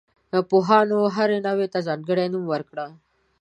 پوهانو 0.49 0.97
هرې 1.15 1.37
نوعې 1.45 1.67
ته 1.73 1.79
ځانګړی 1.87 2.25
نوم 2.33 2.43
ورکړ. 2.53 2.77